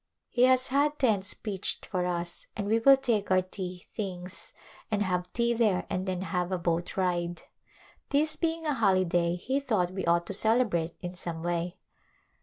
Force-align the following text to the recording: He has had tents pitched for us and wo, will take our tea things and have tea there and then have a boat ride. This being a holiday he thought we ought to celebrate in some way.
He 0.29 0.45
has 0.45 0.69
had 0.69 0.97
tents 0.97 1.35
pitched 1.35 1.85
for 1.85 2.07
us 2.07 2.47
and 2.55 2.67
wo, 2.67 2.79
will 2.83 2.97
take 2.97 3.29
our 3.29 3.43
tea 3.43 3.85
things 3.93 4.51
and 4.89 5.03
have 5.03 5.31
tea 5.31 5.53
there 5.53 5.85
and 5.91 6.07
then 6.07 6.23
have 6.23 6.51
a 6.51 6.57
boat 6.57 6.97
ride. 6.97 7.43
This 8.09 8.35
being 8.35 8.65
a 8.65 8.73
holiday 8.73 9.35
he 9.35 9.59
thought 9.59 9.91
we 9.93 10.07
ought 10.07 10.25
to 10.25 10.33
celebrate 10.33 10.95
in 11.01 11.13
some 11.13 11.43
way. 11.43 11.77